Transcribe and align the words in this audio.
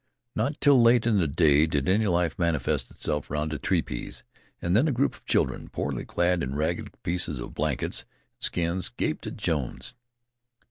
Not 0.35 0.59
till 0.59 0.81
late 0.81 1.05
in 1.05 1.19
the 1.19 1.27
day 1.27 1.67
did 1.67 1.87
any 1.87 2.07
life 2.07 2.39
manifest 2.39 2.89
itself 2.89 3.29
round 3.29 3.51
the 3.51 3.59
tepees, 3.59 4.23
and 4.59 4.75
then 4.75 4.87
a 4.87 4.91
group 4.91 5.13
of 5.13 5.25
children, 5.27 5.69
poorly 5.69 6.05
clad 6.05 6.41
in 6.41 6.55
ragged 6.55 7.03
pieces 7.03 7.37
of 7.37 7.53
blankets 7.53 8.01
and 8.01 8.43
skins, 8.43 8.89
gaped 8.89 9.27
at 9.27 9.37
Jones. 9.37 9.93